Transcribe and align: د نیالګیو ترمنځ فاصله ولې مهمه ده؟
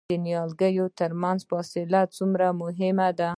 د 0.13 0.13
نیالګیو 0.25 0.85
ترمنځ 0.99 1.39
فاصله 1.49 1.99
ولې 2.19 2.49
مهمه 2.61 3.09
ده؟ 3.19 3.29